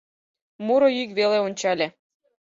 Муро 0.65 0.89
йӱк 0.97 1.09
веке 1.17 1.37
ончале: 1.47 1.87